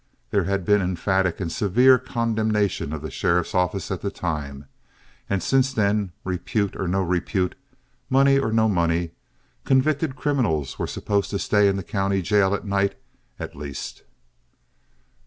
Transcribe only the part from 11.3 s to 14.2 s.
stay in the county jail at night at least.